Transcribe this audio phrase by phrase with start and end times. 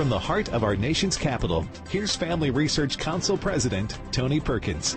[0.00, 4.96] from the heart of our nation's capital, here's Family Research Council President Tony Perkins.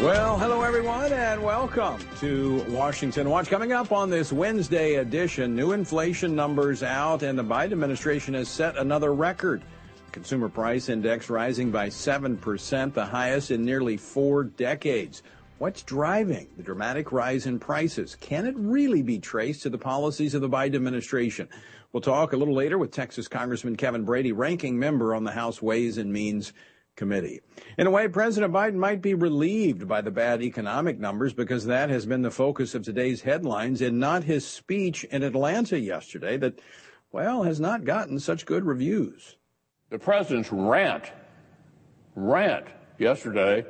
[0.00, 3.50] Well, hello everyone and welcome to Washington Watch.
[3.50, 8.48] Coming up on this Wednesday edition, new inflation numbers out and the Biden administration has
[8.48, 9.62] set another record.
[10.10, 15.22] Consumer price index rising by 7%, the highest in nearly four decades.
[15.58, 18.16] What's driving the dramatic rise in prices?
[18.16, 21.46] Can it really be traced to the policies of the Biden administration?
[21.94, 25.62] We'll talk a little later with Texas Congressman Kevin Brady, ranking member on the House
[25.62, 26.52] Ways and Means
[26.96, 27.40] Committee.
[27.78, 31.90] In a way, President Biden might be relieved by the bad economic numbers because that
[31.90, 36.58] has been the focus of today's headlines and not his speech in Atlanta yesterday that,
[37.12, 39.36] well, has not gotten such good reviews.
[39.90, 41.12] The president's rant,
[42.16, 42.66] rant
[42.98, 43.64] yesterday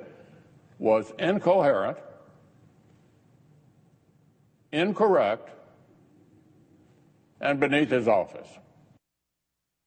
[0.78, 1.98] was incoherent,
[4.72, 5.50] incorrect,
[7.44, 8.48] and beneath his office.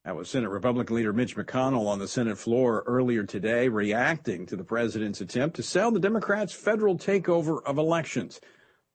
[0.05, 4.55] That was Senate Republican leader Mitch McConnell on the Senate floor earlier today, reacting to
[4.55, 8.39] the president's attempt to sell the Democrats' federal takeover of elections.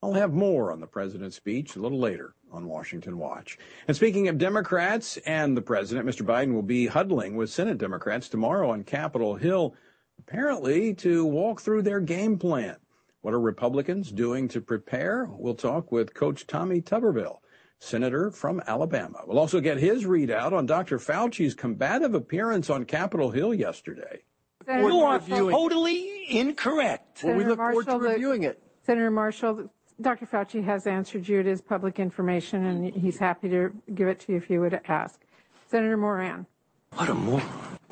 [0.02, 3.58] I'll have more on the president's speech a little later on Washington Watch.
[3.86, 6.24] And speaking of Democrats and the president, Mr.
[6.24, 9.74] Biden will be huddling with Senate Democrats tomorrow on Capitol Hill,
[10.18, 12.76] apparently to walk through their game plan.
[13.20, 15.28] What are Republicans doing to prepare?
[15.30, 17.38] We'll talk with Coach Tommy Tuberville
[17.82, 19.22] senator from Alabama.
[19.26, 20.98] We'll also get his readout on Dr.
[20.98, 24.22] Fauci's combative appearance on Capitol Hill yesterday.
[24.64, 27.18] Senator you are totally incorrect.
[27.18, 28.62] Senator well, we look Marshall, forward to reviewing it.
[28.86, 29.68] Senator Marshall,
[30.00, 30.26] Dr.
[30.26, 31.40] Fauci has answered you.
[31.40, 34.80] It is public information, and he's happy to give it to you if you would
[34.86, 35.20] ask.
[35.68, 36.46] Senator Moran.
[36.94, 37.42] What a moron.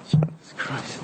[0.05, 1.01] Jesus Christ.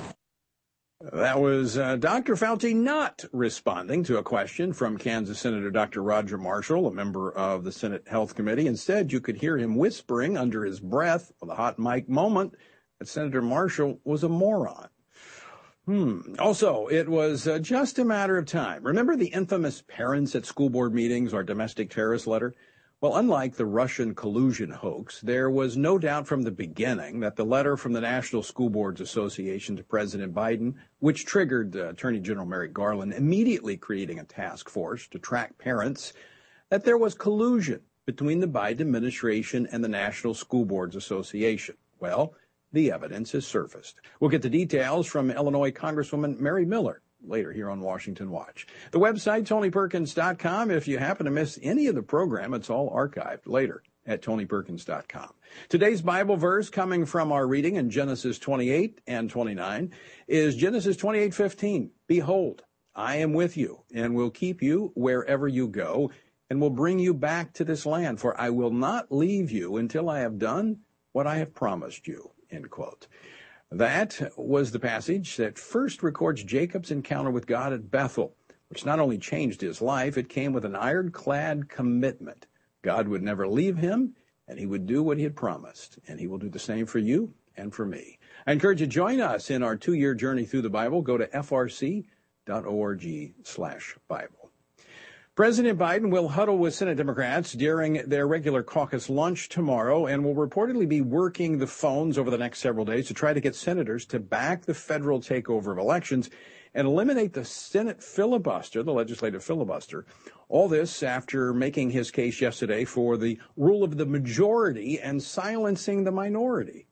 [1.13, 2.35] That was uh, Dr.
[2.35, 6.03] Fauci not responding to a question from Kansas Senator Dr.
[6.03, 8.67] Roger Marshall, a member of the Senate Health Committee.
[8.67, 12.55] Instead, you could hear him whispering under his breath with a hot mic moment
[12.99, 14.89] that Senator Marshall was a moron.
[15.85, 16.35] Hmm.
[16.39, 18.83] Also, it was uh, just a matter of time.
[18.83, 22.53] Remember the infamous parents at school board meetings or domestic terrorist letter?
[22.99, 27.45] Well, unlike the Russian collusion hoax, there was no doubt from the beginning that the
[27.45, 32.47] letter from the National School Boards Association to President Biden, which triggered uh, Attorney General
[32.47, 36.13] Merrick Garland immediately creating a task force to track parents,
[36.69, 41.75] that there was collusion between the Biden administration and the National School Boards Association.
[41.99, 42.33] Well,
[42.73, 44.01] the evidence has surfaced.
[44.19, 48.67] We'll get the details from Illinois Congresswoman Mary Miller later here on Washington Watch.
[48.91, 50.71] The website, TonyPerkins.com.
[50.71, 55.33] If you happen to miss any of the program, it's all archived later at TonyPerkins.com.
[55.69, 59.93] Today's Bible verse coming from our reading in Genesis 28 and 29
[60.27, 61.91] is Genesis 28:15.
[62.07, 62.63] Behold,
[62.95, 66.11] I am with you and will keep you wherever you go
[66.49, 70.09] and will bring you back to this land, for I will not leave you until
[70.09, 70.79] I have done
[71.11, 72.31] what I have promised you.
[72.49, 73.07] End quote.
[73.71, 78.33] That was the passage that first records Jacob's encounter with God at Bethel,
[78.69, 82.47] which not only changed his life, it came with an ironclad commitment.
[82.81, 84.15] God would never leave him,
[84.47, 86.99] and he would do what he had promised, and he will do the same for
[86.99, 88.19] you and for me.
[88.45, 91.01] I encourage you to join us in our two-year journey through the Bible.
[91.01, 92.05] Go to frc.org
[93.43, 94.46] slash Bible.
[95.37, 100.33] President Biden will huddle with Senate Democrats during their regular caucus lunch tomorrow and will
[100.33, 104.03] reportedly be working the phones over the next several days to try to get senators
[104.07, 106.31] to back the federal takeover of elections
[106.73, 110.07] and eliminate the Senate filibuster, the legislative filibuster.
[110.49, 116.03] All this after making his case yesterday for the rule of the majority and silencing
[116.03, 116.87] the minority.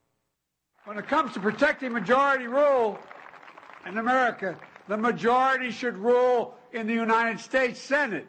[0.84, 3.00] When it comes to protecting majority rule
[3.88, 4.56] in America,
[4.88, 8.28] the majority should rule in the United States Senate.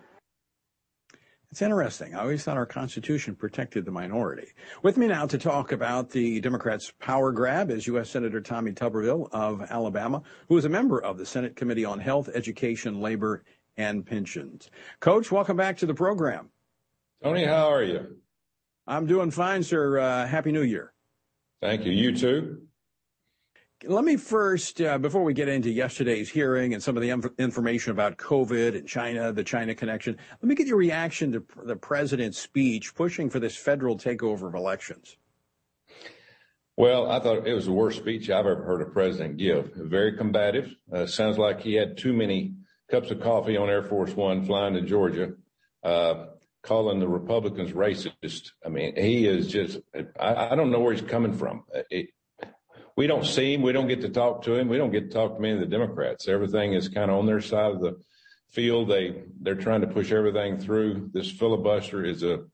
[1.56, 2.14] It's interesting.
[2.14, 4.48] I always thought our Constitution protected the minority.
[4.82, 8.10] With me now to talk about the Democrats' power grab is U.S.
[8.10, 12.28] Senator Tommy Tuberville of Alabama, who is a member of the Senate Committee on Health,
[12.34, 13.42] Education, Labor,
[13.78, 14.70] and Pensions.
[15.00, 16.50] Coach, welcome back to the program.
[17.24, 18.18] Tony, how are you?
[18.86, 19.98] I'm doing fine, sir.
[19.98, 20.92] Uh, Happy New Year.
[21.62, 21.92] Thank you.
[21.92, 22.65] You too.
[23.88, 27.38] Let me first, uh, before we get into yesterday's hearing and some of the inf-
[27.38, 31.64] information about COVID and China, the China connection, let me get your reaction to pr-
[31.64, 35.16] the president's speech pushing for this federal takeover of elections.
[36.76, 39.72] Well, I thought it was the worst speech I've ever heard a president give.
[39.76, 40.74] Very combative.
[40.92, 42.54] Uh, sounds like he had too many
[42.90, 45.34] cups of coffee on Air Force One flying to Georgia,
[45.84, 46.26] uh,
[46.62, 48.50] calling the Republicans racist.
[48.64, 49.78] I mean, he is just,
[50.18, 51.62] I, I don't know where he's coming from.
[51.88, 52.08] It,
[52.96, 53.62] we don't see him.
[53.62, 54.68] We don't get to talk to him.
[54.68, 56.28] We don't get to talk to many of the Democrats.
[56.28, 57.96] Everything is kind of on their side of the
[58.50, 58.88] field.
[58.88, 61.10] They they're trying to push everything through.
[61.12, 62.44] This filibuster is a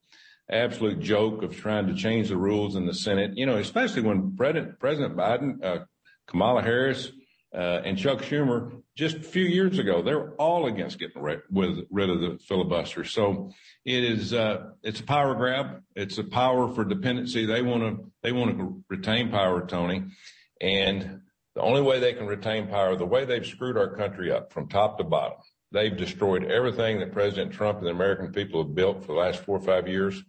[0.51, 3.33] absolute joke of trying to change the rules in the Senate.
[3.37, 5.85] You know, especially when President President Biden, uh,
[6.27, 7.13] Kamala Harris,
[7.55, 11.87] uh, and Chuck Schumer just a few years ago, They're all against getting rid, with,
[11.91, 13.05] rid of the filibuster.
[13.05, 13.53] So
[13.85, 15.83] it is uh, it's a power grab.
[15.95, 17.47] It's a power for dependency.
[17.47, 20.05] They want to they want to retain power, Tony,
[20.61, 21.21] and
[21.55, 24.69] the only way they can retain power, the way they've screwed our country up from
[24.69, 25.39] top to bottom,
[25.71, 29.45] they've destroyed everything that President Trump and the American people have built for the last
[29.45, 30.23] four or five years.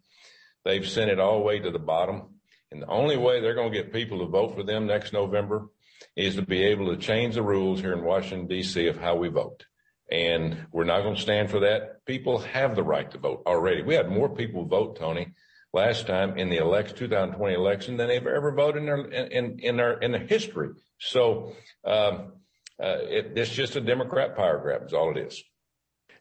[0.65, 2.23] They've sent it all the way to the bottom.
[2.71, 5.67] And the only way they're going to get people to vote for them next November
[6.15, 8.87] is to be able to change the rules here in Washington, D.C.
[8.87, 9.65] of how we vote.
[10.11, 12.05] And we're not going to stand for that.
[12.05, 13.81] People have the right to vote already.
[13.81, 15.33] We had more people vote, Tony,
[15.73, 19.77] last time in the election, 2020 election than they've ever voted in their, in, in
[19.77, 20.69] their, in their history.
[20.99, 22.33] So, um,
[22.81, 25.43] uh, it, it's just a Democrat power grab is all it is.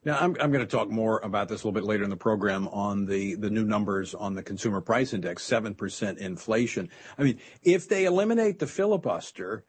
[0.04, 2.16] Now, I'm, I'm going to talk more about this a little bit later in the
[2.16, 6.88] program on the, the new numbers on the consumer price index, 7% inflation.
[7.16, 9.64] I mean, if they eliminate the filibuster,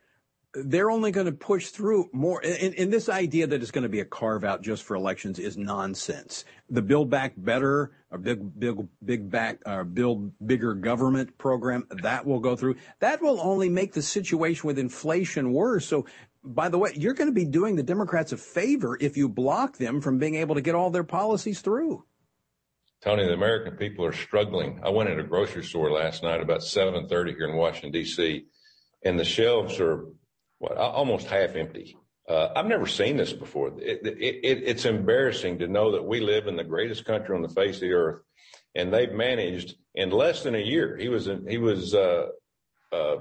[0.53, 2.39] they're only going to push through more.
[2.43, 5.39] And, and, this idea that it's going to be a carve out just for elections
[5.39, 6.45] is nonsense.
[6.69, 12.25] The Build Back Better, or big, big, big back, uh, build bigger government program that
[12.25, 12.75] will go through.
[12.99, 15.87] That will only make the situation with inflation worse.
[15.87, 16.05] So,
[16.43, 19.77] by the way, you're going to be doing the Democrats a favor if you block
[19.77, 22.05] them from being able to get all their policies through.
[23.01, 24.79] Tony, the American people are struggling.
[24.83, 28.45] I went in a grocery store last night about 7:30 here in Washington D.C.
[29.03, 30.05] and the shelves are
[30.63, 31.97] what, almost half empty.
[32.27, 33.73] Uh, I've never seen this before.
[33.81, 37.41] It, it, it, it's embarrassing to know that we live in the greatest country on
[37.41, 38.21] the face of the earth,
[38.73, 40.95] and they've managed in less than a year.
[40.95, 42.27] He was he was uh,
[42.93, 43.15] uh,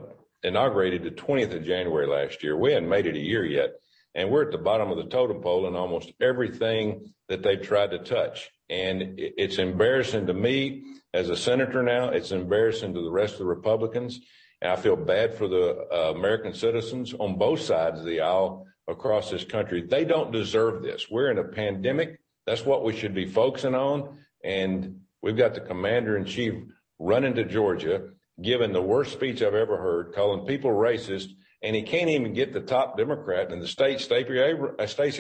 [0.44, 2.56] inaugurated the 20th of January last year.
[2.56, 3.70] We hadn't made it a year yet,
[4.14, 7.90] and we're at the bottom of the totem pole in almost everything that they've tried
[7.90, 8.50] to touch.
[8.70, 12.10] And it's embarrassing to me as a senator now.
[12.10, 14.20] It's embarrassing to the rest of the Republicans.
[14.62, 18.64] And I feel bad for the uh, American citizens on both sides of the aisle
[18.86, 19.82] across this country.
[19.82, 21.10] They don't deserve this.
[21.10, 22.20] We're in a pandemic.
[22.46, 24.18] That's what we should be focusing on.
[24.44, 26.54] And we've got the commander in chief
[27.00, 28.10] running to Georgia,
[28.40, 31.30] giving the worst speech I've ever heard, calling people racist.
[31.60, 34.38] And he can't even get the top Democrat in the state, Stacey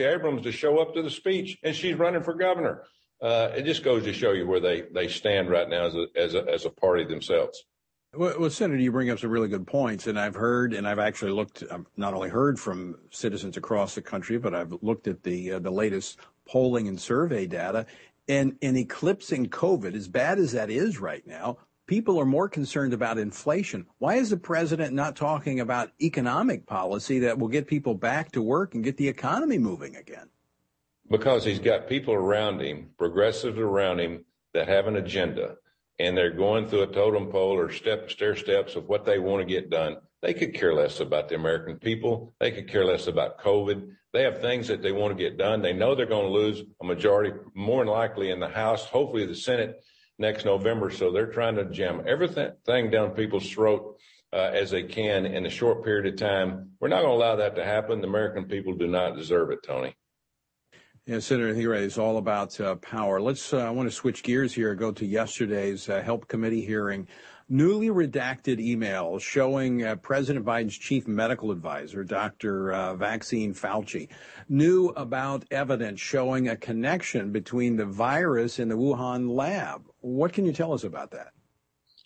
[0.04, 2.84] Abrams, to show up to the speech, and she's running for governor.
[3.20, 6.06] Uh, it just goes to show you where they, they stand right now as a,
[6.16, 7.64] as a, as a party themselves.
[8.14, 10.98] Well, well, Senator, you bring up some really good points, and I've heard, and I've
[10.98, 15.22] actually looked, I've not only heard from citizens across the country, but I've looked at
[15.22, 17.86] the uh, the latest polling and survey data,
[18.28, 21.56] and in eclipsing COVID, as bad as that is right now,
[21.86, 23.86] people are more concerned about inflation.
[23.96, 28.42] Why is the president not talking about economic policy that will get people back to
[28.42, 30.28] work and get the economy moving again?
[31.10, 35.56] Because he's got people around him, progressives around him, that have an agenda
[35.98, 39.40] and they're going through a totem pole or step stair steps of what they want
[39.46, 39.96] to get done.
[40.22, 42.34] They could care less about the American people.
[42.38, 43.90] They could care less about COVID.
[44.12, 45.62] They have things that they want to get done.
[45.62, 49.26] They know they're going to lose a majority, more than likely in the House, hopefully
[49.26, 49.82] the Senate
[50.18, 50.90] next November.
[50.90, 53.98] So they're trying to jam everything down people's throat
[54.32, 56.70] uh, as they can in a short period of time.
[56.80, 58.00] We're not going to allow that to happen.
[58.00, 59.94] The American people do not deserve it, Tony.
[61.04, 63.20] Yeah, Senator Hira is all about uh, power.
[63.20, 63.52] Let's.
[63.52, 64.72] Uh, I want to switch gears here.
[64.76, 67.08] Go to yesterday's uh, Help Committee hearing.
[67.48, 72.72] Newly redacted emails showing uh, President Biden's chief medical advisor, Dr.
[72.72, 74.10] Uh, Vaccine Fauci,
[74.48, 79.82] knew about evidence showing a connection between the virus and the Wuhan lab.
[80.02, 81.32] What can you tell us about that?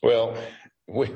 [0.03, 0.39] Well,
[0.87, 1.11] we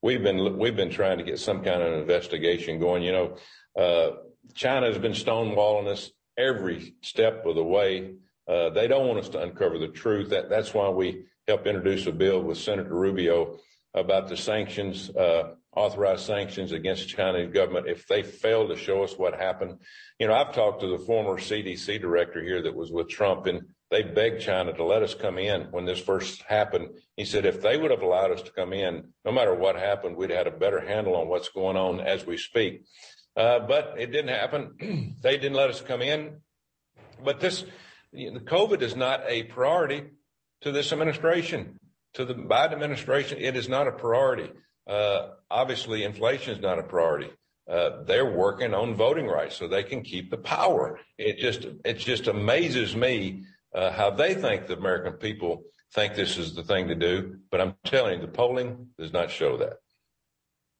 [0.00, 3.02] we've been we've been trying to get some kind of investigation going.
[3.02, 3.36] You know,
[3.78, 4.16] uh,
[4.54, 8.14] China has been stonewalling us every step of the way.
[8.48, 10.30] Uh, they don't want us to uncover the truth.
[10.30, 13.58] That, that's why we helped introduce a bill with Senator Rubio
[13.94, 19.02] about the sanctions, uh, authorized sanctions against the Chinese government if they fail to show
[19.02, 19.78] us what happened.
[20.18, 23.62] You know, I've talked to the former CDC director here that was with Trump, and
[23.90, 26.88] they begged China to let us come in when this first happened.
[27.16, 30.16] He said if they would have allowed us to come in, no matter what happened,
[30.16, 32.84] we'd had a better handle on what's going on as we speak.
[33.36, 35.16] Uh, but it didn't happen.
[35.22, 36.38] they didn't let us come in.
[37.22, 37.64] But this,
[38.12, 40.04] know, COVID is not a priority
[40.62, 41.78] to this administration,
[42.14, 43.38] to the Biden administration.
[43.38, 44.50] It is not a priority.
[44.86, 47.30] Uh, obviously, inflation is not a priority.
[47.68, 51.00] Uh, they're working on voting rights so they can keep the power.
[51.18, 53.42] It just it just amazes me
[53.74, 57.38] uh, how they think the American people think this is the thing to do.
[57.50, 59.78] But I'm telling you, the polling does not show that.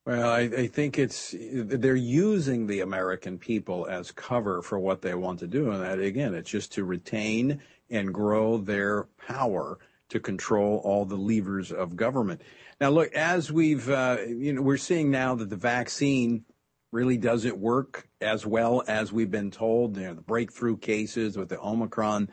[0.06, 5.14] Well, I, I, think it's they're using the American people as cover for what they
[5.14, 7.60] want to do, and that again, it's just to retain
[7.90, 12.40] and grow their power to control all the levers of government.
[12.80, 16.44] Now, look, as we've, uh, you know, we're seeing now that the vaccine
[16.92, 19.96] really doesn't work as well as we've been told.
[19.96, 22.30] You know, the breakthrough cases with the Omicron.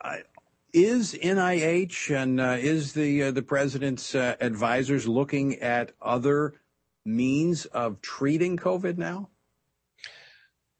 [0.00, 0.16] Uh,
[0.72, 6.54] is NIH and uh, is the uh, the president's uh, advisors looking at other
[7.04, 9.30] means of treating COVID now?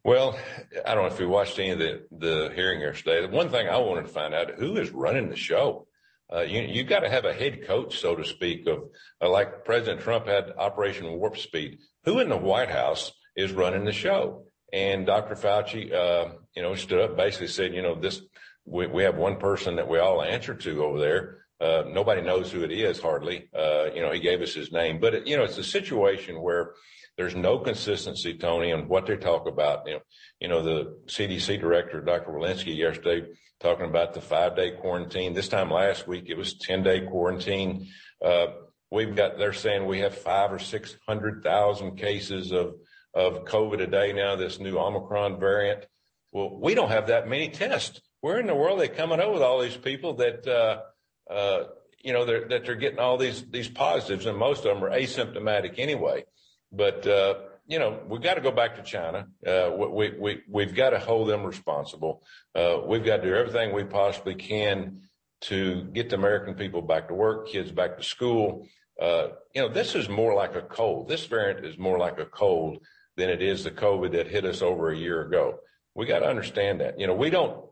[0.02, 0.38] Well,
[0.86, 3.20] I don't know if you watched any of the, the hearing yesterday.
[3.20, 5.86] The one thing I wanted to find out who is running the show.
[6.32, 8.84] Uh, you you got to have a head coach, so to speak, of
[9.20, 11.80] uh, like President Trump had Operation Warp Speed.
[12.04, 14.44] Who in the White House is running the show?
[14.72, 15.34] And Dr.
[15.34, 18.22] Fauci, uh, you know, stood up, basically said, you know, this
[18.64, 21.38] we, we have one person that we all answer to over there.
[21.60, 23.48] Uh, nobody knows who it is hardly.
[23.54, 26.40] Uh, you know, he gave us his name, but it, you know, it's a situation
[26.40, 26.72] where
[27.16, 29.86] there's no consistency, Tony, on what they talk about.
[29.86, 30.00] You know,
[30.40, 32.30] you know, the CDC director, Dr.
[32.30, 33.26] Walensky, yesterday
[33.60, 35.34] talking about the five day quarantine.
[35.34, 37.88] This time last week, it was 10 day quarantine.
[38.24, 38.46] Uh,
[38.90, 42.74] we've got, they're saying we have five or 600,000 cases of,
[43.14, 45.84] of COVID a day now, this new Omicron variant.
[46.32, 48.00] Well, we don't have that many tests.
[48.22, 50.80] Where in the world are they coming up with all these people that, uh,
[52.02, 54.90] you know, they're, that they're getting all these, these positives and most of them are
[54.90, 56.24] asymptomatic anyway.
[56.72, 57.34] But, uh,
[57.66, 59.28] you know, we've got to go back to China.
[59.46, 62.22] Uh, we, we, we've got to hold them responsible.
[62.54, 65.02] Uh, we've got to do everything we possibly can
[65.42, 68.66] to get the American people back to work, kids back to school.
[69.00, 71.08] Uh, you know, this is more like a cold.
[71.08, 72.78] This variant is more like a cold
[73.16, 75.58] than it is the COVID that hit us over a year ago.
[75.94, 76.98] We got to understand that.
[77.00, 77.69] You know, we don't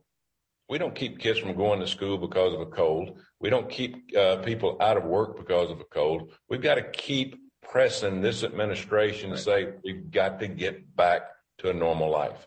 [0.68, 3.18] we don't keep kids from going to school because of a cold.
[3.40, 6.32] We don't keep uh, people out of work because of a cold.
[6.48, 9.36] We've got to keep pressing this administration right.
[9.36, 11.22] to say we've got to get back
[11.58, 12.46] to a normal life.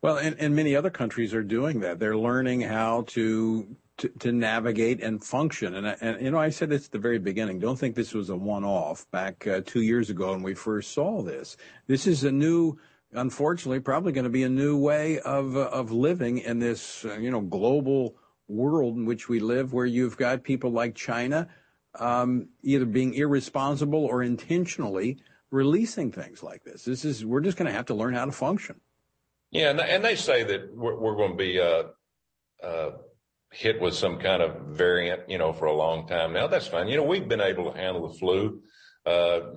[0.00, 1.98] Well, and, and many other countries are doing that.
[1.98, 5.74] They're learning how to to, to navigate and function.
[5.74, 7.58] And, and, you know, I said this at the very beginning.
[7.58, 11.20] Don't think this was a one-off back uh, two years ago when we first saw
[11.20, 11.56] this.
[11.88, 12.78] This is a new,
[13.12, 17.18] unfortunately, probably going to be a new way of uh, of living in this, uh,
[17.18, 18.16] you know, global
[18.48, 21.48] world in which we live, where you've got people like China
[21.98, 25.18] um, either being irresponsible or intentionally
[25.50, 26.84] releasing things like this.
[26.84, 28.80] This is we're just going to have to learn how to function.
[29.50, 31.84] Yeah, and, they say that we're, going to be uh,
[32.62, 32.90] uh,
[33.50, 36.46] hit with some kind of variant, you know, for a long time now.
[36.46, 36.86] That's fine.
[36.86, 38.60] You know, we've been able to handle the flu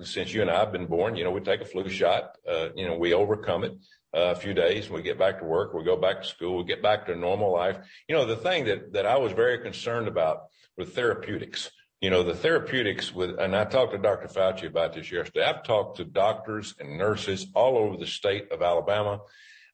[0.02, 1.16] since you and I have been born.
[1.16, 2.36] You know, we take a flu shot.
[2.48, 3.72] Uh, you know, we overcome it.
[4.14, 6.64] Uh, a few days, we get back to work, we go back to school, we
[6.64, 7.78] get back to normal life.
[8.06, 11.70] You know, the thing that I was very concerned about with therapeutics
[12.02, 14.26] you know, the therapeutics with, and I talked to Dr.
[14.26, 15.44] Fauci about this yesterday.
[15.44, 19.20] I've talked to doctors and nurses all over the state of Alabama.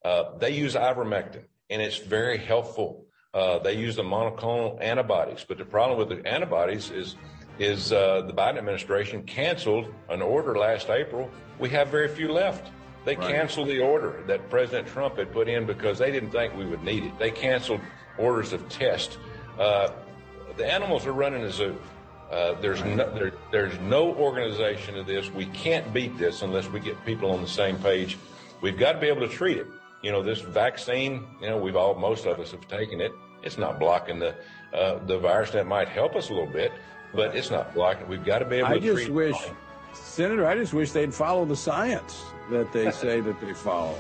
[0.05, 3.07] Uh, they use ivermectin and it's very helpful.
[3.33, 7.17] Uh, they use the monoclonal antibodies, but the problem with the antibodies is,
[7.59, 11.31] is uh, the Biden administration canceled an order last April.
[11.59, 12.71] We have very few left.
[13.05, 13.29] They right.
[13.29, 16.83] canceled the order that President Trump had put in because they didn't think we would
[16.83, 17.19] need it.
[17.19, 17.81] They canceled
[18.19, 19.17] orders of tests.
[19.59, 19.91] Uh,
[20.57, 21.77] the animals are running a zoo.
[22.31, 25.31] Uh, there's no there, there's no organization of this.
[25.31, 28.19] We can't beat this unless we get people on the same page.
[28.61, 29.67] We've got to be able to treat it.
[30.03, 31.27] You know, this vaccine.
[31.41, 33.13] You know, we've all most of us have taken it.
[33.43, 34.35] It's not blocking the
[34.75, 35.53] uh, the virus.
[35.53, 36.73] That might help us a little bit,
[37.15, 38.09] but it's not blocking.
[38.09, 39.13] We've got to be able I to I just treat.
[39.13, 39.37] wish,
[39.93, 40.47] Senator.
[40.47, 43.99] I just wish they'd follow the science that they say that they follow.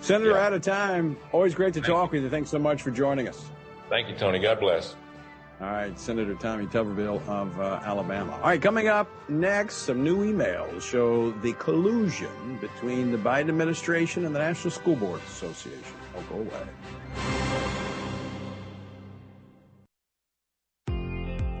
[0.00, 0.46] Senator, yeah.
[0.46, 1.16] out of time.
[1.30, 2.16] Always great to Thank talk you.
[2.16, 2.30] with you.
[2.30, 3.44] Thanks so much for joining us.
[3.88, 4.40] Thank you, Tony.
[4.40, 4.96] God bless.
[5.60, 8.32] All right, Senator Tommy Tuberville of uh, Alabama.
[8.32, 14.24] All right, coming up next, some new emails show the collusion between the Biden administration
[14.24, 15.94] and the National School Boards Association.
[16.14, 16.66] Don't go away.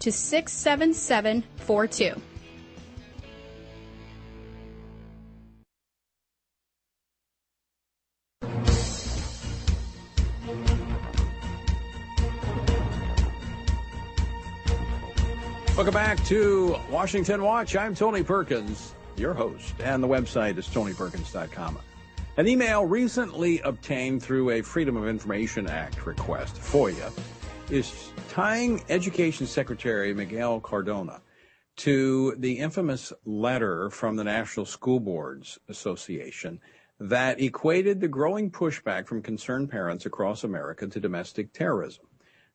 [0.00, 2.20] to 67742.
[15.78, 17.76] Welcome back to Washington Watch.
[17.76, 21.78] I'm Tony Perkins, your host, and the website is tonyperkins.com.
[22.36, 27.12] An email recently obtained through a Freedom of Information Act request, FOIA,
[27.70, 31.20] is tying Education Secretary Miguel Cardona
[31.76, 36.60] to the infamous letter from the National School Boards Association
[36.98, 42.06] that equated the growing pushback from concerned parents across America to domestic terrorism.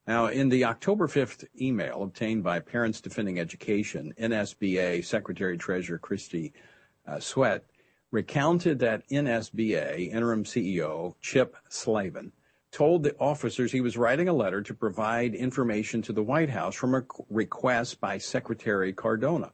[0.06, 6.52] Now, in the October 5th email obtained by Parents Defending Education, NSBA Secretary Treasurer Christy
[7.06, 7.64] uh, Sweat
[8.10, 12.32] recounted that NSBA interim CEO Chip Slaven
[12.74, 16.74] told the officers he was writing a letter to provide information to the White House
[16.74, 19.52] from a request by Secretary Cardona.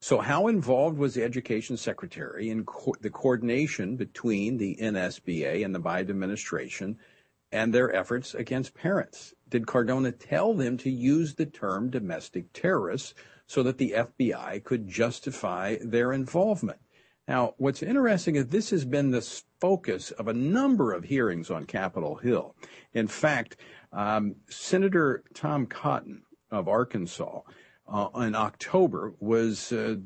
[0.00, 5.74] So, how involved was the Education Secretary in co- the coordination between the NSBA and
[5.74, 6.98] the Biden administration
[7.52, 9.34] and their efforts against parents?
[9.50, 13.14] did Cardona tell them to use the term domestic terrorists
[13.46, 16.78] so that the FBI could justify their involvement?
[17.28, 19.20] Now, what's interesting is this has been the
[19.60, 22.56] focus of a number of hearings on Capitol Hill.
[22.94, 23.58] In fact,
[23.92, 27.42] um, Senator Tom Cotton of Arkansas
[27.86, 29.96] uh, in October was uh,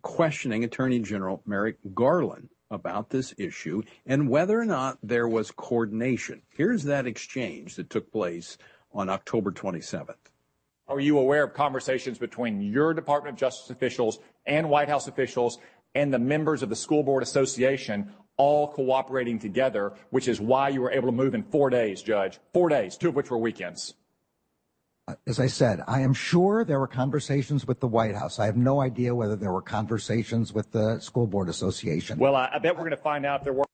[0.00, 6.40] questioning Attorney General Merrick Garland about this issue and whether or not there was coordination.
[6.48, 8.56] Here's that exchange that took place
[8.94, 10.14] on October 27th.
[10.88, 15.58] Are you aware of conversations between your Department of Justice officials and White House officials
[15.94, 20.80] and the members of the School Board Association all cooperating together, which is why you
[20.80, 22.38] were able to move in four days, Judge?
[22.54, 23.94] Four days, two of which were weekends.
[25.26, 28.38] As I said, I am sure there were conversations with the White House.
[28.38, 32.18] I have no idea whether there were conversations with the School Board Association.
[32.18, 33.64] Well, I, I bet we're going to find out if there were.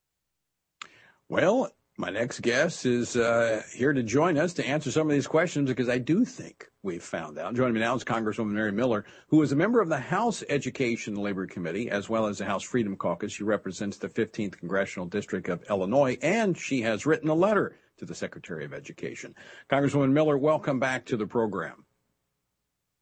[1.28, 5.26] Well, my next guest is uh, here to join us to answer some of these
[5.26, 7.52] questions because I do think we've found out.
[7.56, 11.14] Joining me now is Congresswoman Mary Miller, who is a member of the House Education
[11.14, 13.32] and Labor Committee as well as the House Freedom Caucus.
[13.32, 18.04] She represents the 15th Congressional District of Illinois, and she has written a letter to
[18.04, 19.34] the Secretary of Education.
[19.68, 21.84] Congresswoman Miller, welcome back to the program.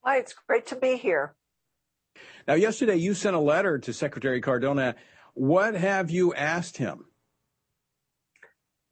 [0.02, 1.34] Hi, it's great to be here.
[2.48, 4.94] Now, yesterday you sent a letter to Secretary Cardona.
[5.34, 7.04] What have you asked him?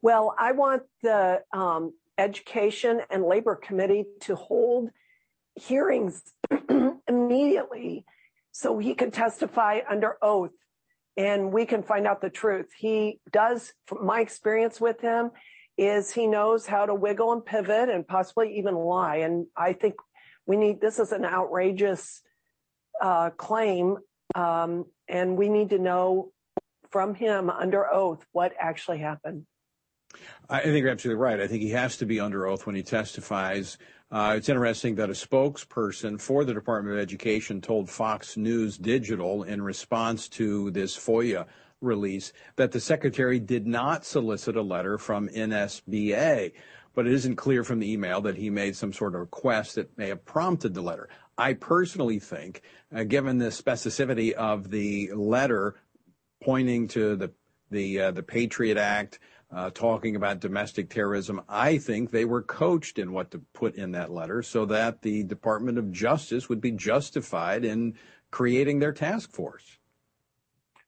[0.03, 4.89] Well, I want the um, Education and Labor Committee to hold
[5.55, 6.23] hearings
[7.07, 8.05] immediately
[8.51, 10.51] so he can testify under oath
[11.17, 12.69] and we can find out the truth.
[12.75, 15.31] He does, from my experience with him,
[15.77, 19.17] is he knows how to wiggle and pivot and possibly even lie.
[19.17, 19.95] And I think
[20.45, 22.21] we need this is an outrageous
[23.01, 23.97] uh, claim,
[24.35, 26.31] um, and we need to know
[26.91, 29.45] from him under oath what actually happened.
[30.49, 31.39] I think you're absolutely right.
[31.39, 33.77] I think he has to be under oath when he testifies.
[34.11, 39.43] Uh, it's interesting that a spokesperson for the Department of Education told Fox News Digital
[39.43, 41.47] in response to this FOIA
[41.81, 46.53] release that the secretary did not solicit a letter from NSBA,
[46.93, 49.97] but it isn't clear from the email that he made some sort of request that
[49.97, 51.09] may have prompted the letter.
[51.37, 52.61] I personally think,
[52.95, 55.75] uh, given the specificity of the letter
[56.43, 57.31] pointing to the
[57.71, 59.17] the uh, the Patriot Act,
[59.53, 63.91] Uh, talking about domestic terrorism, I think they were coached in what to put in
[63.91, 67.93] that letter so that the Department of Justice would be justified in
[68.31, 69.77] creating their task force.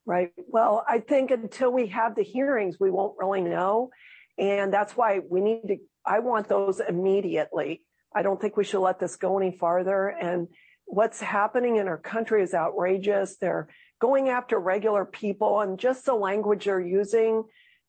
[0.07, 0.31] Right.
[0.47, 3.91] Well, I think until we have the hearings, we won't really know.
[4.37, 7.83] And that's why we need to, I want those immediately.
[8.15, 10.07] I don't think we should let this go any farther.
[10.07, 10.47] And
[10.85, 13.37] what's happening in our country is outrageous.
[13.37, 13.67] They're
[13.99, 17.43] going after regular people and just the language they're using,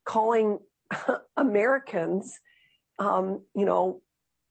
[0.07, 0.59] calling
[1.37, 2.39] Americans,
[2.99, 4.01] um, you know,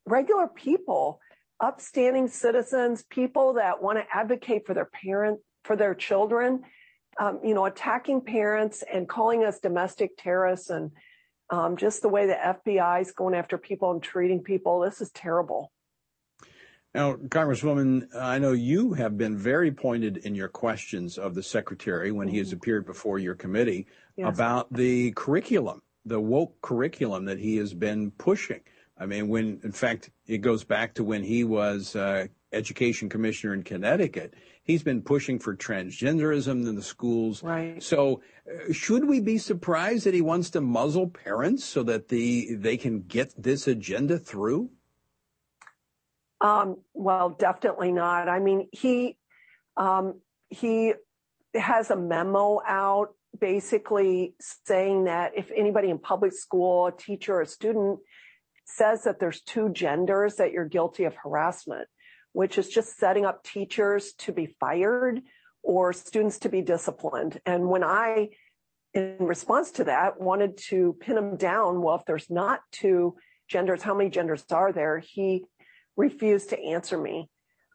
[0.06, 1.20] regular people,
[1.60, 6.62] upstanding citizens, people that want to advocate for their parent, for their children
[7.18, 10.92] um, you know, attacking parents and calling us domestic terrorists and
[11.50, 14.82] um, just the way the FBI is going after people and treating people.
[14.82, 15.72] This is terrible.
[16.96, 22.14] Now, Congresswoman, I know you have been very pointed in your questions of the secretary
[22.14, 22.56] when he has mm-hmm.
[22.56, 24.34] appeared before your committee yes.
[24.34, 28.62] about the curriculum, the woke curriculum that he has been pushing.
[28.98, 33.54] I mean, when in fact it goes back to when he was uh, education commissioner
[33.54, 37.44] in Connecticut, he's been pushing for transgenderism in the schools.
[37.44, 37.84] Right.
[37.84, 42.56] So, uh, should we be surprised that he wants to muzzle parents so that the
[42.56, 44.70] they can get this agenda through?
[46.42, 48.28] Um, well, definitely not.
[48.28, 49.18] I mean, he
[49.78, 50.20] um,
[50.50, 50.94] he
[51.54, 57.42] has a memo out basically saying that if anybody in public school, a teacher, or
[57.42, 58.00] a student
[58.66, 61.88] says that there's two genders, that you're guilty of harassment
[62.36, 65.22] which is just setting up teachers to be fired
[65.64, 67.40] or students to be disciplined.
[67.46, 68.28] And when I,
[68.94, 73.16] in response to that, wanted to pin him down, well, if there's not two
[73.48, 75.00] genders, how many genders are there?
[75.00, 75.46] He
[75.98, 77.30] refused to answer me.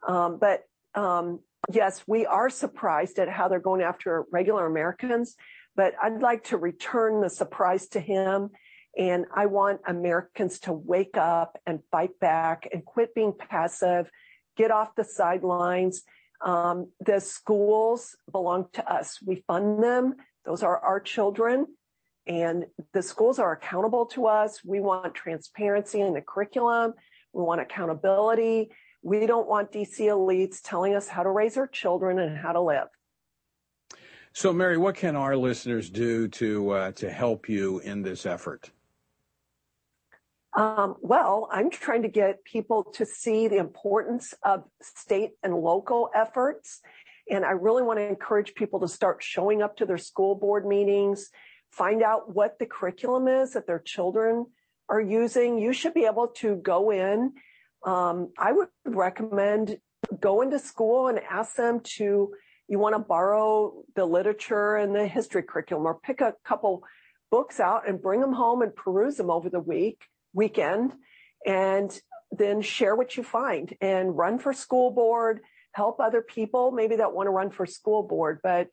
[0.07, 0.63] Um, but
[0.95, 1.39] um,
[1.71, 5.35] yes, we are surprised at how they're going after regular Americans,
[5.75, 8.49] but I'd like to return the surprise to him.
[8.97, 14.09] And I want Americans to wake up and fight back and quit being passive
[14.57, 16.03] get off the sidelines.
[16.43, 19.19] Um, the schools belong to us.
[19.25, 20.15] We fund them.
[20.45, 21.67] Those are our children.
[22.27, 24.63] And the schools are accountable to us.
[24.63, 26.93] We want transparency in the curriculum.
[27.33, 28.71] We want accountability.
[29.01, 32.61] We don't want DC elites telling us how to raise our children and how to
[32.61, 32.87] live.
[34.33, 38.71] So, Mary, what can our listeners do to uh, to help you in this effort?
[40.53, 46.09] Um, well, I'm trying to get people to see the importance of state and local
[46.13, 46.81] efforts.
[47.29, 50.65] And I really want to encourage people to start showing up to their school board
[50.65, 51.29] meetings,
[51.69, 54.47] find out what the curriculum is that their children
[54.91, 55.57] are using.
[55.57, 57.33] You should be able to go in.
[57.83, 59.79] Um, I would recommend
[60.19, 62.33] go into school and ask them to,
[62.67, 66.83] you want to borrow the literature and the history curriculum or pick a couple
[67.29, 70.01] books out and bring them home and peruse them over the week
[70.33, 70.93] weekend
[71.45, 71.99] and
[72.31, 75.41] then share what you find and run for school board,
[75.73, 78.67] help other people maybe that want to run for school board, but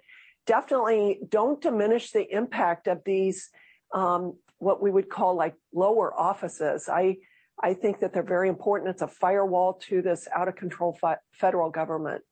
[0.47, 3.51] definitely don't diminish the impact of these,
[3.93, 6.89] um, what we would call like lower offices.
[6.89, 7.17] I,
[7.63, 8.91] I think that they're very important.
[8.91, 12.23] It's a firewall to this out of control fi- federal government.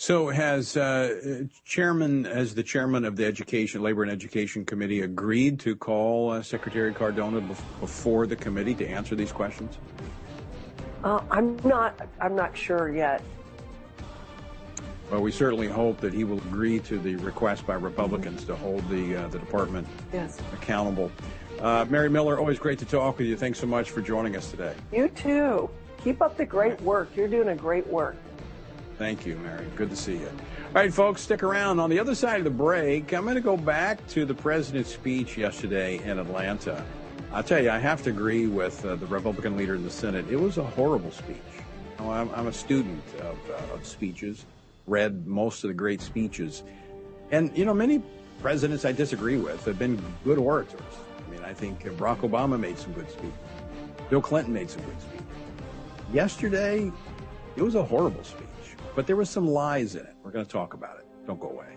[0.00, 5.58] So has uh, chairman, as the chairman of the Education, Labor and Education Committee, agreed
[5.60, 7.40] to call uh, Secretary Cardona
[7.80, 9.76] before the committee to answer these questions?
[11.02, 12.00] Uh, I'm not.
[12.20, 13.22] I'm not sure yet.
[15.10, 18.86] Well, we certainly hope that he will agree to the request by Republicans to hold
[18.90, 20.38] the uh, the department yes.
[20.52, 21.10] accountable.
[21.60, 23.36] Uh, Mary Miller, always great to talk with you.
[23.36, 24.74] Thanks so much for joining us today.
[24.92, 25.70] You too.
[26.04, 27.08] Keep up the great work.
[27.16, 28.16] You're doing a great work.
[28.98, 29.66] Thank you, Mary.
[29.76, 30.30] Good to see you.
[30.68, 31.80] All right, folks, stick around.
[31.80, 34.92] On the other side of the break, I'm going to go back to the president's
[34.92, 36.84] speech yesterday in Atlanta.
[37.32, 40.26] I'll tell you, I have to agree with uh, the Republican leader in the Senate.
[40.30, 41.36] It was a horrible speech.
[41.98, 44.46] You know, I'm, I'm, a student of, uh, of speeches,
[44.88, 46.62] read most of the great speeches.
[47.30, 48.02] And, you know, many
[48.40, 50.80] presidents I disagree with have been good orators.
[51.26, 53.32] I mean, I think Barack Obama made some good speeches.
[54.08, 55.26] Bill Clinton made some good speeches.
[56.12, 56.90] Yesterday,
[57.56, 58.46] it was a horrible speech.
[58.96, 60.16] But there was some lies in it.
[60.22, 61.06] We're going to talk about it.
[61.26, 61.76] Don't go away.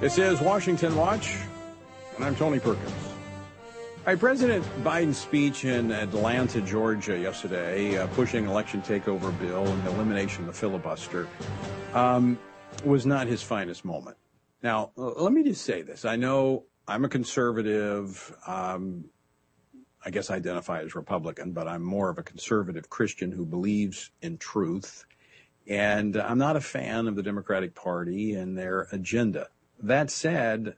[0.00, 1.36] This is Washington Watch,
[2.14, 2.92] and I'm Tony Perkins.
[3.66, 9.88] All right, President Biden's speech in Atlanta, Georgia, yesterday, uh, pushing election takeover bill and
[9.88, 11.26] elimination of the filibuster,
[11.94, 12.38] um,
[12.84, 14.16] was not his finest moment.
[14.62, 18.32] Now, let me just say this: I know I'm a conservative.
[18.46, 19.06] Um,
[20.06, 24.12] I guess I identify as Republican, but I'm more of a conservative Christian who believes
[24.22, 25.04] in truth.
[25.66, 29.48] And I'm not a fan of the Democratic Party and their agenda.
[29.80, 30.76] That said,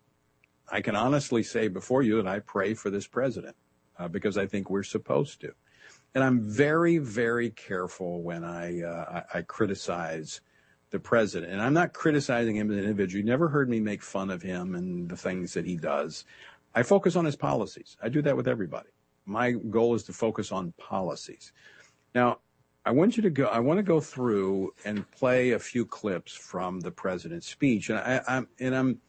[0.70, 3.56] I can honestly say before you that I pray for this president
[3.98, 5.52] uh, because I think we're supposed to.
[6.14, 10.40] And I'm very, very careful when I, uh, I, I criticize
[10.90, 11.52] the president.
[11.52, 13.20] And I'm not criticizing him as an individual.
[13.20, 16.24] You never heard me make fun of him and the things that he does.
[16.74, 17.96] I focus on his policies.
[18.02, 18.88] I do that with everybody.
[19.24, 21.52] My goal is to focus on policies.
[22.14, 22.38] Now,
[22.84, 23.46] I want you to go.
[23.46, 27.98] I want to go through and play a few clips from the president's speech, and
[27.98, 29.00] I, am and I'm.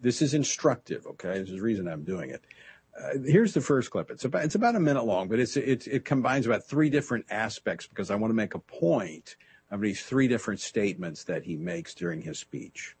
[0.00, 1.06] This is instructive.
[1.06, 2.42] Okay, this is the reason I'm doing it.
[2.98, 4.10] Uh, here's the first clip.
[4.10, 7.26] It's about it's about a minute long, but it's it it combines about three different
[7.30, 9.36] aspects because I want to make a point
[9.70, 12.96] of these three different statements that he makes during his speech.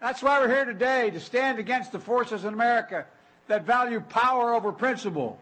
[0.00, 3.06] That's why we're here today to stand against the forces in America
[3.46, 5.38] that value power over principle,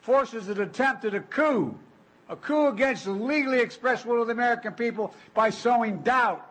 [0.00, 1.78] forces that attempted a coup
[2.28, 6.44] a coup against the legally expressed will of the American people by sowing doubt,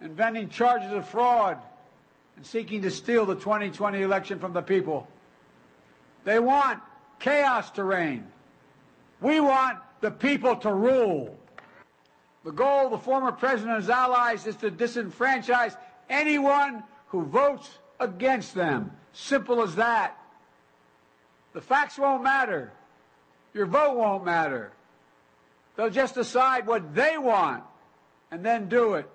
[0.00, 1.58] inventing charges of fraud,
[2.36, 5.08] and seeking to steal the 2020 election from the people.
[6.24, 6.80] They want
[7.18, 8.26] chaos to reign.
[9.20, 11.36] We want the people to rule.
[12.44, 15.76] The goal of the former president and his allies is to disenfranchise
[16.10, 18.90] anyone who votes against them.
[19.12, 20.18] Simple as that.
[21.52, 22.72] The facts won't matter.
[23.54, 24.72] Your vote won't matter.
[25.76, 27.64] They'll just decide what they want
[28.30, 29.08] and then do it.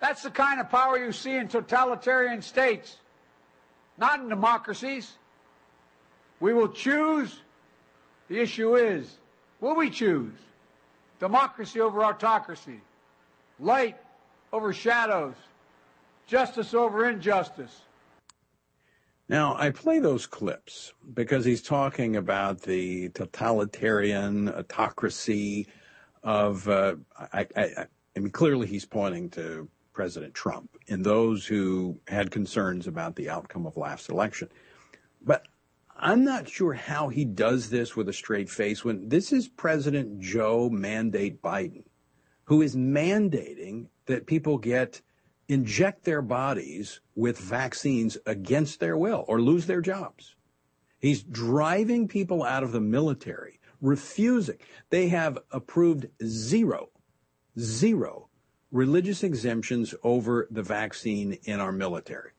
[0.00, 2.96] That's the kind of power you see in totalitarian states,
[3.98, 5.12] not in democracies.
[6.40, 7.38] We will choose.
[8.28, 9.10] The issue is,
[9.60, 10.32] will we choose
[11.18, 12.80] democracy over autocracy,
[13.58, 13.96] light
[14.52, 15.34] over shadows,
[16.26, 17.82] justice over injustice?
[19.30, 25.68] Now, I play those clips because he's talking about the totalitarian autocracy
[26.24, 26.96] of, uh,
[27.32, 32.88] I, I, I mean, clearly he's pointing to President Trump and those who had concerns
[32.88, 34.48] about the outcome of last election.
[35.22, 35.46] But
[35.96, 40.18] I'm not sure how he does this with a straight face when this is President
[40.18, 41.84] Joe Mandate Biden,
[42.46, 45.02] who is mandating that people get
[45.50, 50.36] inject their bodies with vaccines against their will or lose their jobs.
[51.00, 54.58] He's driving people out of the military, refusing.
[54.90, 56.90] They have approved zero,
[57.58, 58.28] zero
[58.70, 62.30] religious exemptions over the vaccine in our military.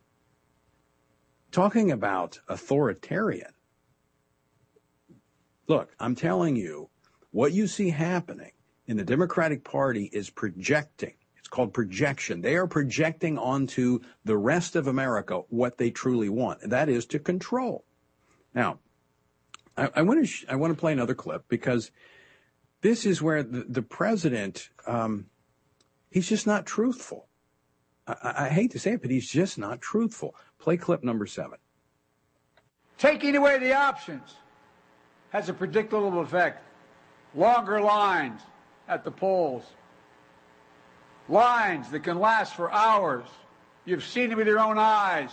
[1.52, 3.52] Talking about authoritarian.
[5.68, 6.90] Look, I'm telling you,
[7.32, 8.52] what you see happening
[8.88, 11.16] in the Democratic Party is projecting.
[11.52, 12.42] Called projection.
[12.42, 17.06] They are projecting onto the rest of America what they truly want, and that is
[17.08, 17.86] to control.
[18.56, 18.80] Now,
[19.78, 21.92] I, want to I want to play another clip because
[22.82, 25.28] this is where the, the president um,
[26.10, 27.28] he's just not truthful.
[28.08, 30.36] I, I hate to say it, but he's just not truthful.
[30.58, 31.58] Play clip number seven.
[32.98, 34.36] Taking away the options
[35.32, 36.64] has a predictable effect.
[37.34, 38.42] Longer lines
[38.88, 39.64] at the polls.
[41.32, 43.26] Lines that can last for hours.
[43.86, 45.32] You've seen them with your own eyes.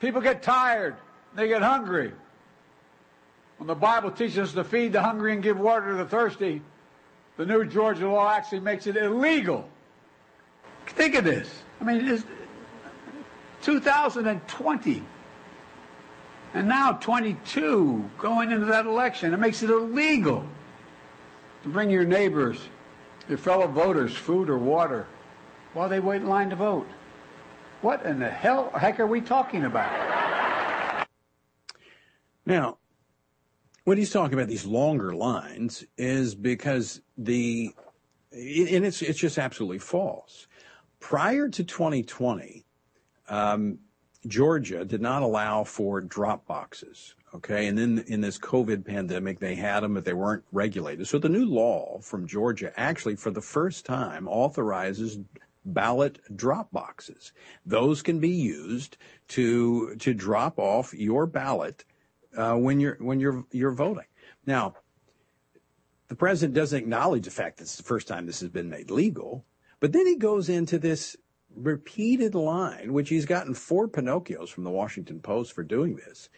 [0.00, 0.96] People get tired.
[1.34, 2.12] They get hungry.
[3.56, 6.62] When the Bible teaches us to feed the hungry and give water to the thirsty,
[7.36, 9.68] the new Georgia law actually makes it illegal.
[10.86, 11.50] Think of this.
[11.80, 12.24] I mean, it's
[13.62, 15.02] 2020.
[16.52, 19.32] And now 22 going into that election.
[19.32, 20.44] It makes it illegal
[21.62, 22.58] to bring your neighbors,
[23.30, 25.06] your fellow voters, food or water
[25.72, 26.88] while they wait in line to vote.
[27.80, 31.06] What in the hell heck are we talking about?
[32.44, 32.78] Now,
[33.84, 37.72] what he's talking about these longer lines is because the
[38.32, 40.46] and it's it's just absolutely false.
[40.98, 42.66] Prior to 2020,
[43.28, 43.78] um,
[44.26, 47.14] Georgia did not allow for drop boxes.
[47.32, 51.06] Okay, and then in this COVID pandemic, they had them, but they weren't regulated.
[51.06, 55.20] So the new law from Georgia actually, for the first time, authorizes
[55.64, 57.32] ballot drop boxes.
[57.64, 58.96] Those can be used
[59.28, 61.84] to to drop off your ballot
[62.36, 64.06] uh, when you're when you're you're voting.
[64.46, 64.74] Now,
[66.08, 68.90] the president doesn't acknowledge the fact that it's the first time this has been made
[68.90, 69.44] legal,
[69.78, 71.16] but then he goes into this
[71.54, 76.28] repeated line, which he's gotten four Pinocchios from the Washington Post for doing this,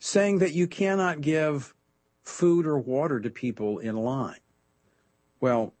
[0.00, 1.74] saying that you cannot give
[2.22, 4.40] food or water to people in line.
[5.40, 5.74] Well,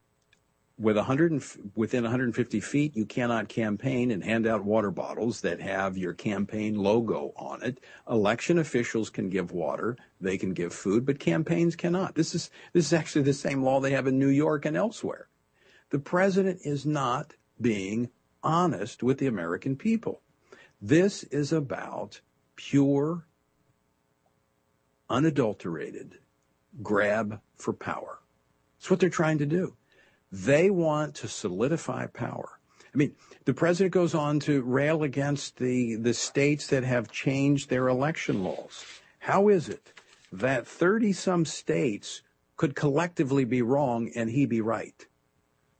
[0.78, 1.42] with 100
[1.74, 6.76] within 150 feet, you cannot campaign and hand out water bottles that have your campaign
[6.76, 7.80] logo on it.
[8.08, 12.14] Election officials can give water, they can give food, but campaigns cannot.
[12.14, 15.28] This is this is actually the same law they have in New York and elsewhere.
[15.90, 18.08] The president is not being
[18.42, 20.22] honest with the American people.
[20.80, 22.22] This is about
[22.56, 23.26] pure,
[25.10, 26.18] unadulterated
[26.82, 28.20] grab for power.
[28.78, 29.76] It's what they're trying to do.
[30.32, 32.60] They want to solidify power.
[32.94, 37.68] I mean, the president goes on to rail against the, the states that have changed
[37.68, 38.84] their election laws.
[39.18, 39.92] How is it
[40.32, 42.22] that 30 some states
[42.56, 45.06] could collectively be wrong and he be right?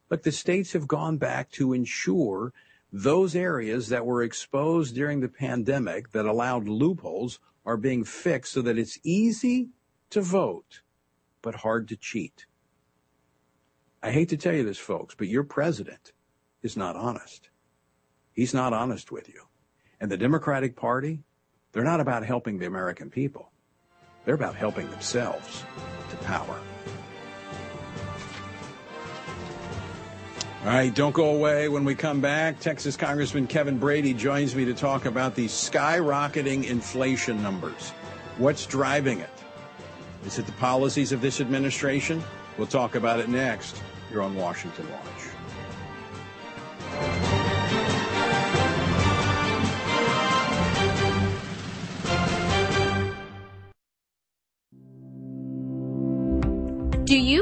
[0.08, 2.52] Look, the states have gone back to ensure
[2.92, 7.38] those areas that were exposed during the pandemic that allowed loopholes
[7.70, 9.68] are being fixed so that it's easy
[10.10, 10.80] to vote,
[11.40, 12.44] but hard to cheat.
[14.02, 16.10] I hate to tell you this, folks, but your president
[16.62, 17.48] is not honest.
[18.32, 19.42] He's not honest with you.
[20.00, 21.22] And the Democratic Party,
[21.70, 23.52] they're not about helping the American people.
[24.24, 25.64] They're about helping themselves
[26.10, 26.60] to power.
[30.62, 31.70] All right, don't go away.
[31.70, 36.68] When we come back, Texas Congressman Kevin Brady joins me to talk about the skyrocketing
[36.68, 37.90] inflation numbers.
[38.36, 39.30] What's driving it?
[40.26, 42.22] Is it the policies of this administration?
[42.58, 43.82] We'll talk about it next.
[44.12, 45.29] You're on Washington Watch.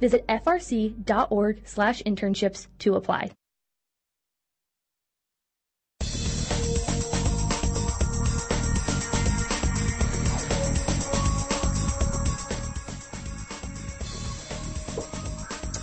[0.00, 3.30] Visit frc.org slash internships to apply.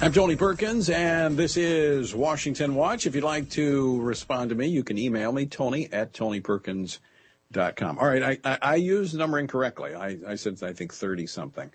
[0.04, 3.08] I'm Tony Perkins, and this is Washington Watch.
[3.08, 7.98] If you'd like to respond to me, you can email me, tony at tonyperkins.com.
[7.98, 9.96] All right, I, I, I used the number incorrectly.
[9.96, 11.72] I, I said, I think, 30 something.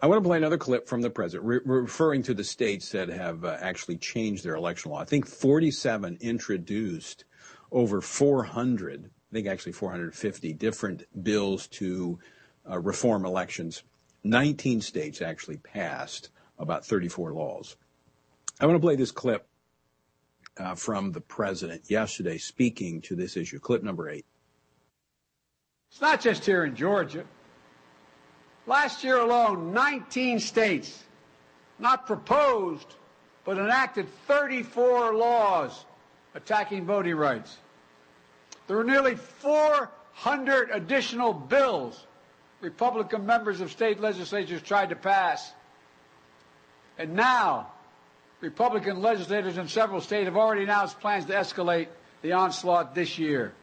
[0.00, 3.08] I want to play another clip from the president re- referring to the states that
[3.08, 5.00] have uh, actually changed their election law.
[5.00, 7.24] I think 47 introduced
[7.72, 12.18] over 400, I think actually 450 different bills to
[12.70, 13.82] uh, reform elections.
[14.22, 16.30] 19 states actually passed
[16.60, 17.76] about 34 laws.
[18.60, 19.48] I want to play this clip
[20.58, 23.58] uh, from the president yesterday speaking to this issue.
[23.58, 24.26] Clip number eight.
[25.90, 27.24] It's not just here in Georgia.
[28.68, 31.02] Last year alone, 19 states
[31.78, 32.96] not proposed,
[33.46, 35.86] but enacted 34 laws
[36.34, 37.56] attacking voting rights.
[38.66, 42.04] There were nearly 400 additional bills
[42.60, 45.50] Republican members of state legislatures tried to pass.
[46.98, 47.68] And now,
[48.42, 51.86] Republican legislators in several states have already announced plans to escalate
[52.20, 53.54] the onslaught this year.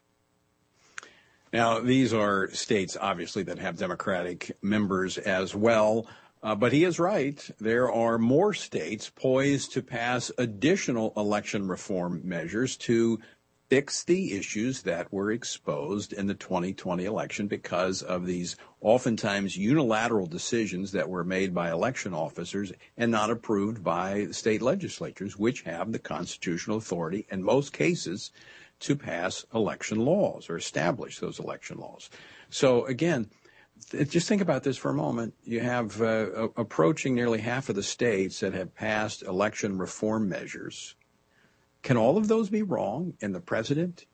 [1.55, 6.05] Now, these are states, obviously, that have Democratic members as well.
[6.43, 7.49] Uh, but he is right.
[7.61, 13.21] There are more states poised to pass additional election reform measures to
[13.69, 20.27] fix the issues that were exposed in the 2020 election because of these oftentimes unilateral
[20.27, 25.93] decisions that were made by election officers and not approved by state legislatures, which have
[25.93, 28.31] the constitutional authority in most cases
[28.81, 32.09] to pass election laws or establish those election laws.
[32.49, 33.29] So again,
[33.91, 35.33] just think about this for a moment.
[35.43, 40.95] You have uh, approaching nearly half of the states that have passed election reform measures.
[41.83, 44.05] Can all of those be wrong and the president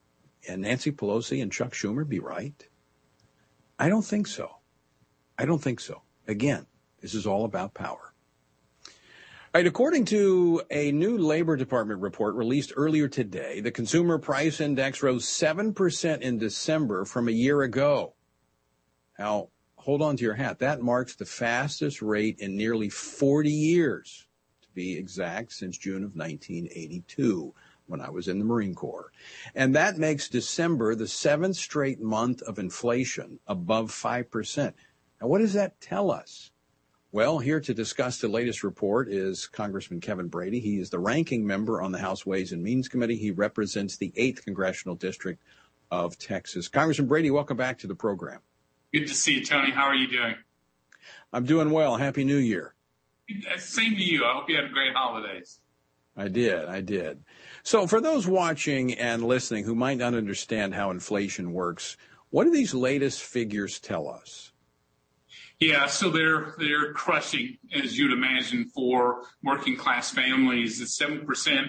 [0.48, 2.68] and Nancy Pelosi and Chuck Schumer be right?
[3.80, 4.58] I don't think so.
[5.38, 6.02] I don't think so.
[6.28, 6.68] Again,
[7.02, 8.11] this is all about power.
[9.54, 15.04] Right, according to a new Labor Department report released earlier today, the consumer price index
[15.04, 18.14] rose 7% in December from a year ago.
[19.20, 20.60] Now, hold on to your hat.
[20.60, 24.26] That marks the fastest rate in nearly 40 years,
[24.62, 27.54] to be exact, since June of 1982
[27.88, 29.12] when I was in the Marine Corps.
[29.54, 34.74] And that makes December the seventh straight month of inflation above 5%.
[35.20, 36.51] Now, what does that tell us?
[37.14, 40.62] Well, here to discuss the latest report is Congressman Kevin Brady.
[40.62, 43.18] He is the ranking member on the House Ways and Means Committee.
[43.18, 45.44] He represents the 8th Congressional District
[45.92, 46.70] of Texas.
[46.70, 48.40] Congressman Brady, welcome back to the program.
[48.94, 49.72] Good to see you, Tony.
[49.72, 50.36] How are you doing?
[51.34, 51.98] I'm doing well.
[51.98, 52.76] Happy New Year.
[53.30, 54.24] Uh, same to you.
[54.24, 55.60] I hope you had a great holidays.
[56.16, 56.64] I did.
[56.64, 57.26] I did.
[57.64, 61.98] So, for those watching and listening who might not understand how inflation works,
[62.30, 64.51] what do these latest figures tell us?
[65.62, 70.82] Yeah, so they're they're crushing, as you'd imagine, for working class families.
[70.82, 71.68] It's seven percent,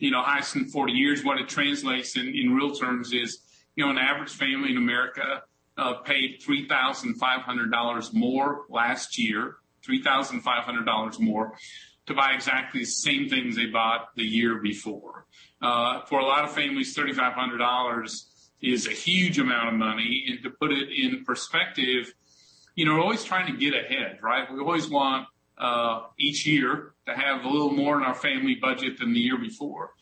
[0.00, 1.24] you know, highest in 40 years.
[1.24, 3.38] What it translates in, in real terms is,
[3.76, 5.44] you know, an average family in America
[5.76, 11.20] uh, paid three thousand five hundred dollars more last year, three thousand five hundred dollars
[11.20, 11.56] more
[12.06, 15.26] to buy exactly the same things they bought the year before.
[15.62, 18.22] Uh, for a lot of families, $3,500
[18.62, 20.24] is a huge amount of money.
[20.26, 22.14] And to put it in perspective,
[22.78, 24.46] you know, we're always trying to get ahead, right?
[24.52, 25.26] We always want
[25.58, 29.36] uh, each year to have a little more in our family budget than the year
[29.36, 29.94] before.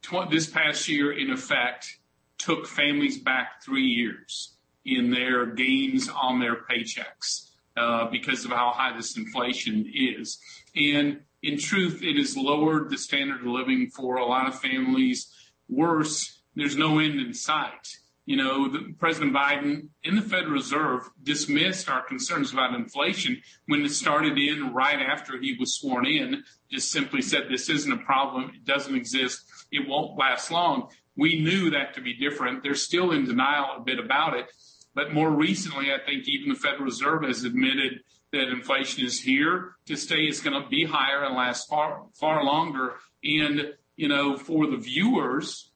[0.00, 1.98] Tw- this past year, in effect,
[2.38, 4.56] took families back three years
[4.86, 10.38] in their gains on their paychecks uh, because of how high this inflation is.
[10.74, 15.30] And in truth, it has lowered the standard of living for a lot of families.
[15.68, 17.98] Worse, there's no end in sight.
[18.26, 23.90] You know, President Biden and the Federal Reserve dismissed our concerns about inflation when it
[23.90, 28.50] started in right after he was sworn in, just simply said this isn't a problem,
[28.54, 30.88] it doesn't exist, it won't last long.
[31.16, 32.62] We knew that to be different.
[32.62, 34.46] They're still in denial a bit about it.
[34.94, 38.00] But more recently, I think even the Federal Reserve has admitted
[38.32, 40.22] that inflation is here to stay.
[40.22, 42.94] It's going to be higher and last far, far longer.
[43.22, 45.70] And, you know, for the viewers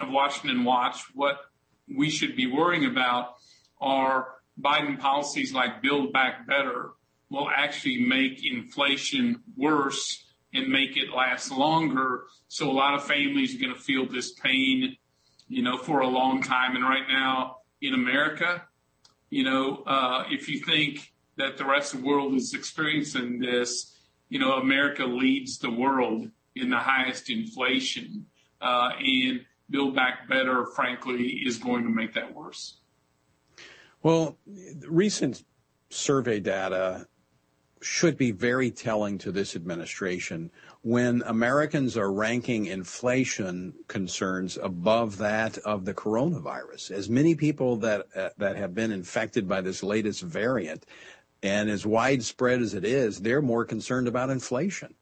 [0.00, 1.36] of Washington Watch, what
[1.96, 3.34] we should be worrying about
[3.80, 4.28] are
[4.60, 6.90] Biden policies like Build Back Better
[7.30, 12.24] will actually make inflation worse and make it last longer.
[12.48, 14.96] So a lot of families are going to feel this pain,
[15.48, 16.74] you know, for a long time.
[16.74, 18.62] And right now in America,
[19.30, 23.96] you know, uh, if you think that the rest of the world is experiencing this,
[24.28, 28.26] you know, America leads the world in the highest inflation.
[28.60, 29.40] Uh, and
[29.70, 32.78] Build Back Better, frankly, is going to make that worse.
[34.02, 34.38] Well,
[34.86, 35.44] recent
[35.90, 37.06] survey data
[37.82, 40.50] should be very telling to this administration
[40.82, 46.90] when Americans are ranking inflation concerns above that of the coronavirus.
[46.90, 50.84] As many people that uh, that have been infected by this latest variant
[51.42, 54.94] and as widespread as it is, they're more concerned about inflation.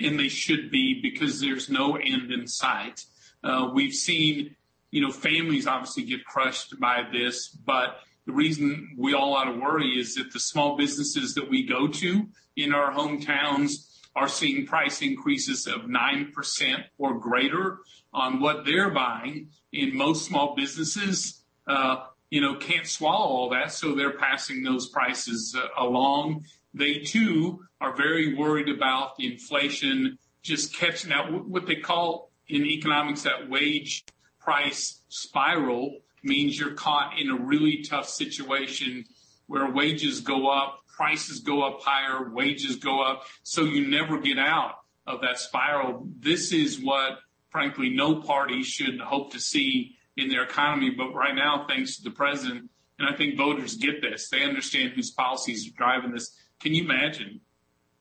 [0.00, 3.04] And they should be because there's no end in sight.
[3.46, 4.56] Uh, we've seen,
[4.90, 9.58] you know, families obviously get crushed by this, but the reason we all ought to
[9.58, 12.26] worry is that the small businesses that we go to
[12.56, 13.86] in our hometowns
[14.16, 17.78] are seeing price increases of 9% or greater
[18.12, 19.50] on what they're buying.
[19.72, 24.88] In most small businesses, uh, you know, can't swallow all that, so they're passing those
[24.88, 26.46] prices uh, along.
[26.74, 32.64] They too are very worried about the inflation just catching out what they call in
[32.64, 34.04] economics that wage
[34.40, 39.04] price spiral means you're caught in a really tough situation
[39.46, 44.38] where wages go up, prices go up higher, wages go up, so you never get
[44.38, 44.76] out
[45.06, 46.06] of that spiral.
[46.18, 47.18] This is what,
[47.50, 50.90] frankly, no party should hope to see in their economy.
[50.90, 54.92] But right now, thanks to the president, and I think voters get this, they understand
[54.92, 56.34] whose policies are driving this.
[56.60, 57.40] Can you imagine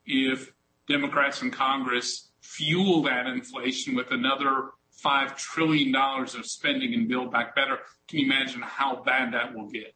[0.05, 0.51] if
[0.87, 4.71] Democrats in Congress fuel that inflation with another
[5.03, 7.79] $5 trillion of spending and Build Back Better.
[8.07, 9.93] Can you imagine how bad that will get?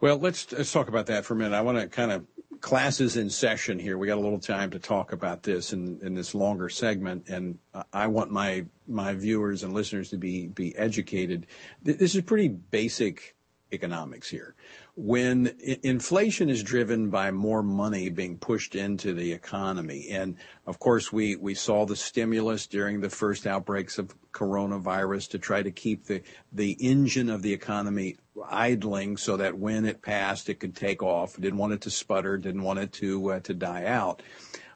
[0.00, 1.56] Well, let's, let's talk about that for a minute.
[1.56, 2.26] I want to kind of
[2.60, 3.98] classes in session here.
[3.98, 7.58] We got a little time to talk about this in, in this longer segment, and
[7.92, 11.46] I want my my viewers and listeners to be be educated.
[11.82, 13.35] This is pretty basic
[13.76, 14.56] economics here
[14.96, 20.08] when inflation is driven by more money being pushed into the economy.
[20.10, 25.38] And of course, we, we saw the stimulus during the first outbreaks of coronavirus to
[25.38, 28.16] try to keep the, the engine of the economy
[28.48, 31.36] idling so that when it passed, it could take off.
[31.36, 34.22] Didn't want it to sputter, didn't want it to, uh, to die out.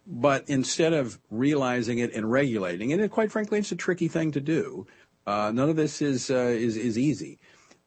[0.06, 4.32] But instead of realizing it and regulating it, and quite frankly, it's a tricky thing
[4.32, 4.86] to do.
[5.26, 7.38] Uh, none of this is, uh, is, is easy.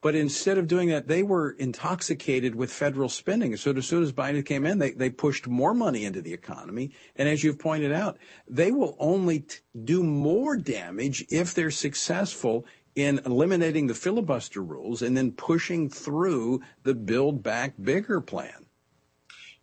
[0.04, 3.56] But instead of doing that, they were intoxicated with federal spending.
[3.56, 6.92] So as soon as Biden came in, they, they pushed more money into the economy.
[7.16, 12.66] And as you've pointed out, they will only t- do more damage if they're successful
[12.96, 18.63] in eliminating the filibuster rules and then pushing through the Build Back Bigger plan.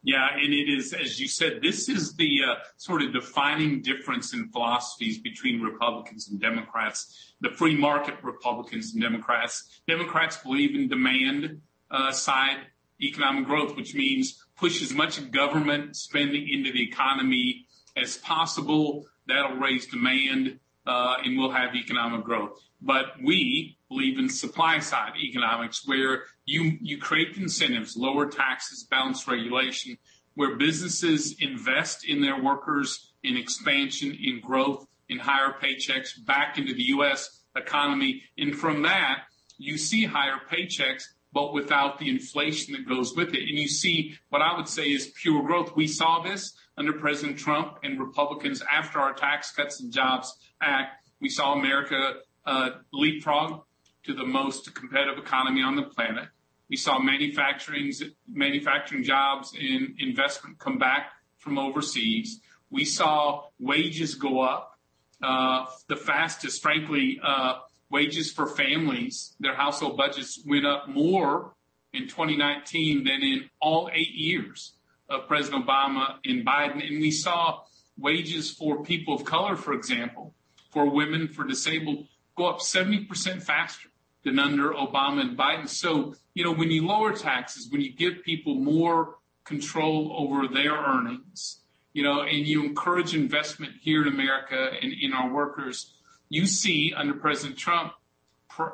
[0.02, 4.32] Yeah, and it is, as you said, this is the uh, sort of defining difference
[4.32, 9.82] in philosophies between Republicans and Democrats, the free market Republicans and Democrats.
[9.86, 12.58] Democrats believe in demand uh, side
[13.02, 19.04] economic growth, which means push as much government spending into the economy as possible.
[19.26, 20.58] That'll raise demand.
[20.86, 22.58] uh, and we'll have economic growth.
[22.80, 29.28] But we believe in supply side economics where you, you create incentives, lower taxes, balance
[29.28, 29.96] regulation,
[30.34, 36.74] where businesses invest in their workers, in expansion, in growth, in higher paychecks back into
[36.74, 37.42] the U.S.
[37.54, 38.22] economy.
[38.36, 39.20] And from that,
[39.58, 43.48] you see higher paychecks, but without the inflation that goes with it.
[43.48, 45.76] And you see what I would say is pure growth.
[45.76, 50.96] We saw this under President Trump and Republicans after our Tax Cuts and Jobs Act.
[51.20, 53.62] We saw America uh, leapfrog
[54.02, 56.28] to the most competitive economy on the planet.
[56.70, 57.92] We saw manufacturing,
[58.32, 62.40] manufacturing jobs and investment come back from overseas.
[62.70, 64.78] We saw wages go up,
[65.20, 67.58] uh, the fastest, frankly, uh,
[67.90, 71.54] wages for families, their household budgets went up more
[71.92, 74.74] in 2019 than in all eight years
[75.08, 76.86] of President Obama and Biden.
[76.86, 77.62] And we saw
[77.98, 80.34] wages for people of color, for example,
[80.70, 82.06] for women, for disabled,
[82.36, 83.89] go up 70% faster
[84.24, 85.68] than under Obama and Biden.
[85.68, 90.74] So, you know, when you lower taxes, when you give people more control over their
[90.74, 91.60] earnings,
[91.92, 95.94] you know, and you encourage investment here in America and in our workers,
[96.28, 97.92] you see under President Trump,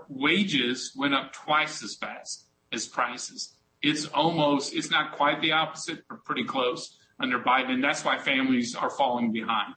[0.09, 3.55] wages went up twice as fast as prices.
[3.83, 7.71] It's almost, it's not quite the opposite, but pretty close under Biden.
[7.71, 9.75] And that's why families are falling behind.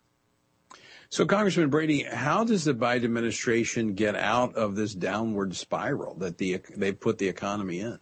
[1.11, 6.37] So, Congressman Brady, how does the Biden administration get out of this downward spiral that
[6.37, 7.97] the, they put the economy in?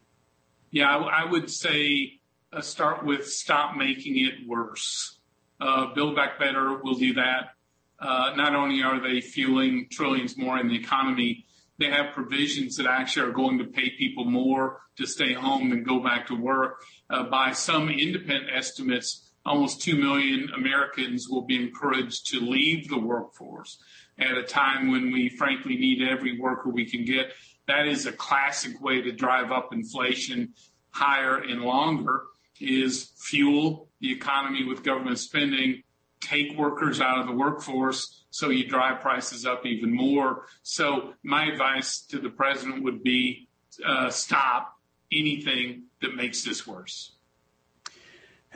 [0.72, 2.20] Yeah, I, I would say
[2.51, 5.20] uh, start with stop making it worse.
[5.60, 7.53] Uh, Build Back Better will do that.
[7.97, 11.45] Uh, not only are they fueling trillions more in the economy,
[11.80, 15.84] they have provisions that actually are going to pay people more to stay home than
[15.84, 16.82] go back to work.
[17.10, 23.00] Uh, by some independent estimates, almost 2 million Americans will be encouraged to leave the
[23.00, 23.82] workforce
[24.20, 27.32] at a time when we frankly need every worker we can get.
[27.68, 30.54] That is a classic way to drive up inflation
[30.91, 32.24] higher and longer
[32.60, 35.84] is fuel the economy with government spending,
[36.22, 40.45] take workers out of the workforce so you drive prices up even more.
[40.64, 43.48] So my advice to the president would be
[43.86, 44.76] uh, stop
[45.12, 47.16] anything that makes this worse.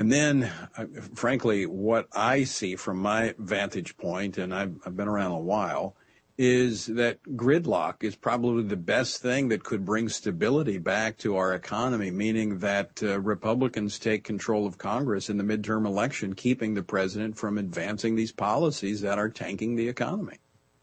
[0.02, 5.34] And then, uh, frankly, what I see from my vantage point, and I've, been around
[5.34, 5.96] a while,
[6.40, 11.54] is that gridlock is probably the best thing that could bring stability back to our
[11.54, 16.82] economy, meaning that uh, Republicans take control of Congress in the midterm election, keeping the
[16.82, 20.40] president from advancing these policies that are tanking the economy.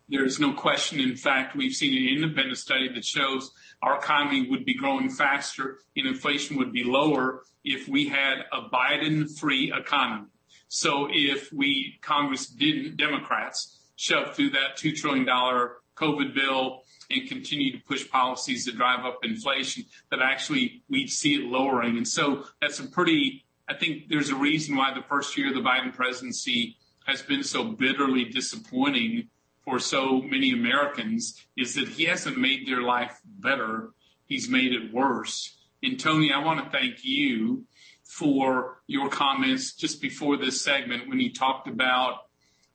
[0.09, 1.01] There's no question.
[1.01, 3.51] In fact, we've seen an independent study that shows
[3.83, 8.69] our economy would be growing faster and inflation would be lower if we had a
[8.69, 10.27] Biden free economy.
[10.69, 17.73] So if we, Congress didn't, Democrats, shove through that $2 trillion COVID bill and continue
[17.73, 21.97] to push policies that drive up inflation, that actually we'd see it lowering.
[21.97, 25.55] And so that's a pretty, I think there's a reason why the first year of
[25.55, 26.77] the Biden presidency
[27.07, 29.29] has been so bitterly disappointing
[29.69, 33.91] for so many Americans is that he hasn't made their life better.
[34.25, 35.59] He's made it worse.
[35.83, 37.67] And Tony, I want to thank you
[38.05, 42.21] for your comments just before this segment when you talked about,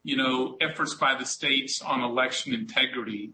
[0.04, 3.32] you know, efforts by the states on election integrity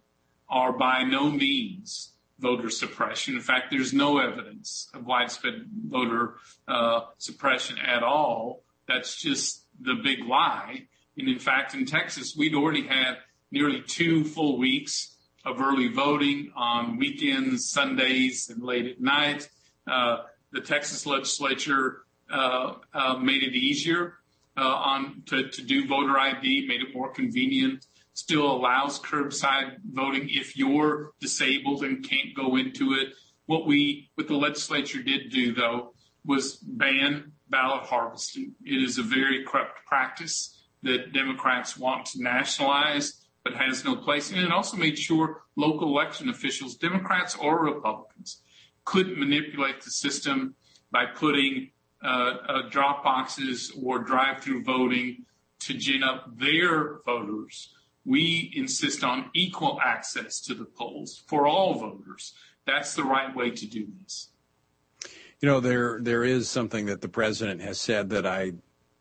[0.50, 3.36] are by no means voter suppression.
[3.36, 6.36] In fact, there's no evidence of widespread voter
[6.66, 8.64] uh, suppression at all.
[8.88, 10.88] That's just the big lie.
[11.18, 13.18] And in fact, in Texas, we'd already had
[13.52, 19.50] nearly two full weeks of early voting on weekends, Sundays, and late at night.
[19.88, 24.16] Uh, the Texas legislature uh, uh, made it easier
[24.58, 27.86] uh, on to, to do voter ID, made it more convenient.
[28.14, 33.14] Still allows curbside voting if you're disabled and can't go into it.
[33.46, 35.94] What we, what the legislature did do though,
[36.26, 38.54] was ban ballot harvesting.
[38.64, 44.32] It is a very corrupt practice that Democrats want to nationalize but has no place.
[44.32, 48.42] And it also made sure local election officials, Democrats or Republicans,
[48.86, 50.56] couldn't manipulate the system
[50.92, 51.72] by putting
[52.04, 55.26] uh, uh, drop boxes or drive-through voting
[55.60, 57.74] to gin up their voters.
[58.06, 62.34] We insist on equal access to the polls for all voters.
[62.66, 64.30] That's the right way to do this.
[65.42, 68.54] You know, there there is something that the president has said that I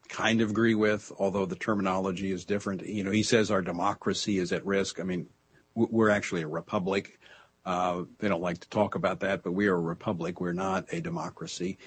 [0.08, 2.86] kind of agree with, although the terminology is different.
[2.86, 5.00] You know, he says our democracy is at risk.
[5.00, 5.28] I mean,
[5.74, 7.20] we're actually a republic.
[7.64, 10.40] Uh, they don't like to talk about that, but we are a republic.
[10.40, 11.78] We're not a democracy.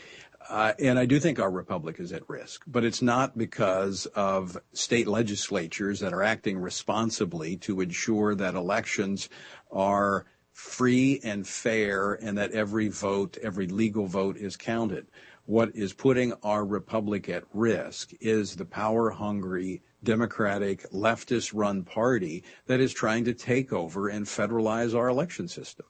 [0.49, 4.57] Uh, and I do think our republic is at risk, but it's not because of
[4.74, 9.30] state legislatures that are acting responsibly to ensure that elections
[9.72, 15.07] are free and fair and that every vote, every legal vote is counted.
[15.51, 22.45] What is putting our republic at risk is the power hungry Democratic leftist run party
[22.67, 25.87] that is trying to take over and federalize our election system.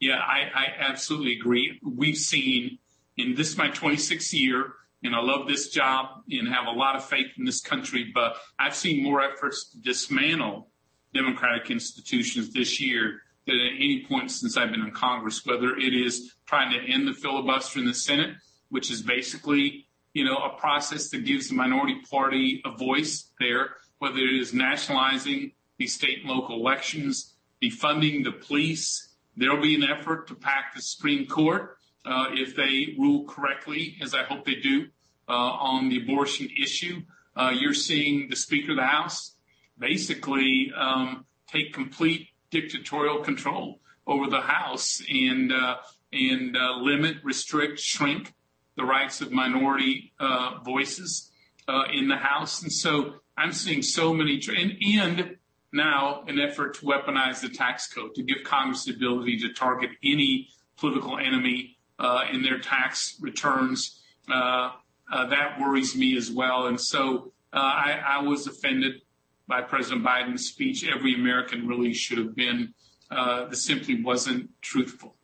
[0.00, 1.78] Yeah, I, I absolutely agree.
[1.84, 2.78] We've seen
[3.16, 4.72] in this my 26th year,
[5.04, 8.34] and I love this job and have a lot of faith in this country, but
[8.58, 10.70] I've seen more efforts to dismantle
[11.14, 15.94] democratic institutions this year than at any point since I've been in Congress, whether it
[15.94, 18.34] is trying to end the filibuster in the Senate,
[18.68, 23.76] which is basically, you know, a process that gives the minority party a voice there,
[23.98, 29.14] whether it is nationalizing the state and local elections, defunding the police.
[29.36, 34.14] There'll be an effort to pack the Supreme Court uh, if they rule correctly, as
[34.14, 34.86] I hope they do,
[35.28, 37.02] uh, on the abortion issue.
[37.36, 39.34] Uh, you're seeing the Speaker of the House
[39.78, 45.76] basically um, take complete dictatorial control over the House and uh,
[46.12, 48.32] and uh, limit, restrict, shrink
[48.76, 51.30] the rights of minority uh, voices
[51.68, 52.62] uh, in the House.
[52.62, 55.36] And so I'm seeing so many, and, and
[55.72, 59.90] now an effort to weaponize the tax code to give Congress the ability to target
[60.02, 64.02] any political enemy uh, in their tax returns.
[64.30, 64.70] Uh,
[65.10, 66.66] that worries me as well.
[66.66, 69.02] And so I, I was offended
[69.46, 72.74] by President Biden's speech, every American really should have been.
[73.10, 75.16] Uh, this simply wasn't truthful.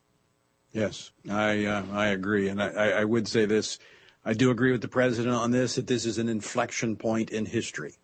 [0.73, 3.79] Yes, I uh, I agree, and I, I would say this.
[4.25, 7.47] I do agree with the president on this that this is an inflection point in
[7.47, 7.95] history,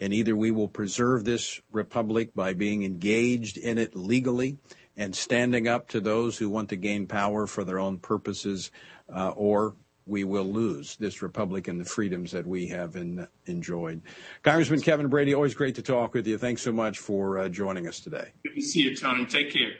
[0.00, 4.58] and either we will preserve this republic by being engaged in it legally
[4.96, 8.70] and standing up to those who want to gain power for their own purposes,
[9.14, 14.00] uh, or we will lose this republic and the freedoms that we have in, enjoyed.
[14.42, 16.38] Congressman Kevin Brady, always great to talk with you.
[16.38, 18.30] Thanks so much for uh, joining us today.
[18.44, 19.26] Good to see you, Tony.
[19.26, 19.72] Take care.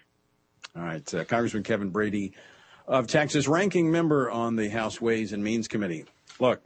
[0.77, 2.33] All right, uh, Congressman Kevin Brady
[2.87, 6.05] of Texas, ranking member on the House Ways and Means Committee.
[6.39, 6.63] Look,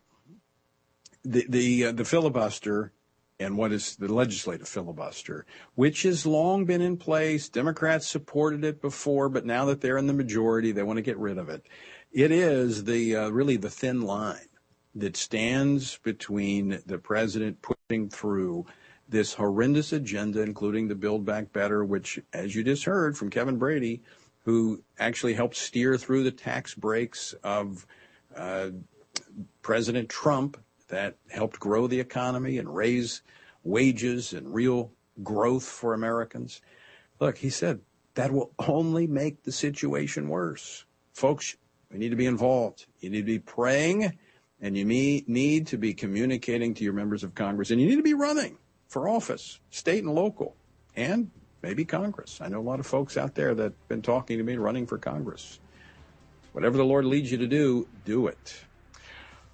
[1.24, 2.92] the the uh, the filibuster
[3.38, 7.48] and what is the legislative filibuster, which has long been in place.
[7.48, 11.16] Democrats supported it before, but now that they're in the majority, they want to get
[11.16, 11.66] rid of it.
[12.12, 14.48] It is the uh, really the thin line
[14.94, 18.66] that stands between the president putting through
[19.10, 23.56] this horrendous agenda, including the Build Back Better, which, as you just heard from Kevin
[23.56, 24.02] Brady,
[24.44, 27.86] who actually helped steer through the tax breaks of
[28.36, 28.70] uh,
[29.62, 30.56] President Trump
[30.88, 33.22] that helped grow the economy and raise
[33.62, 34.92] wages and real
[35.22, 36.62] growth for Americans.
[37.18, 37.80] Look, he said
[38.14, 40.84] that will only make the situation worse.
[41.12, 41.56] Folks,
[41.92, 42.86] we need to be involved.
[43.00, 44.16] You need to be praying,
[44.60, 48.02] and you need to be communicating to your members of Congress, and you need to
[48.02, 48.56] be running
[48.90, 50.54] for office, state and local,
[50.96, 51.30] and
[51.62, 52.40] maybe Congress.
[52.42, 54.86] I know a lot of folks out there that have been talking to me running
[54.86, 55.60] for Congress.
[56.52, 58.64] Whatever the Lord leads you to do, do it.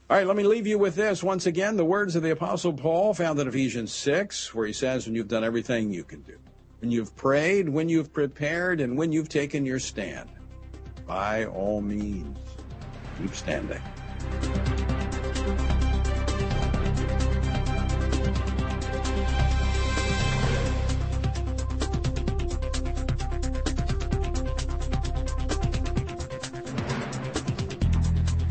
[0.09, 1.22] All right, let me leave you with this.
[1.22, 5.05] Once again, the words of the Apostle Paul found in Ephesians 6, where he says,
[5.05, 6.39] When you've done everything you can do,
[6.80, 10.30] when you've prayed, when you've prepared, and when you've taken your stand,
[11.07, 12.39] by all means,
[13.18, 13.82] keep standing.